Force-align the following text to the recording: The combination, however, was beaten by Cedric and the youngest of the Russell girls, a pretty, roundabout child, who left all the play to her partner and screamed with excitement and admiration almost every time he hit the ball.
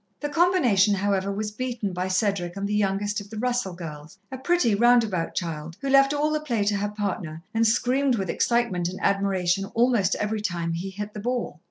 The 0.21 0.29
combination, 0.29 0.95
however, 0.95 1.31
was 1.31 1.51
beaten 1.51 1.93
by 1.93 2.07
Cedric 2.07 2.55
and 2.57 2.67
the 2.67 2.73
youngest 2.73 3.21
of 3.21 3.29
the 3.29 3.37
Russell 3.37 3.73
girls, 3.75 4.17
a 4.31 4.37
pretty, 4.39 4.73
roundabout 4.73 5.35
child, 5.35 5.77
who 5.81 5.89
left 5.89 6.11
all 6.11 6.31
the 6.31 6.39
play 6.39 6.63
to 6.63 6.75
her 6.77 6.89
partner 6.89 7.43
and 7.53 7.67
screamed 7.67 8.15
with 8.15 8.27
excitement 8.27 8.87
and 8.89 8.97
admiration 9.03 9.65
almost 9.75 10.15
every 10.15 10.41
time 10.41 10.73
he 10.73 10.89
hit 10.89 11.13
the 11.13 11.19
ball. 11.19 11.59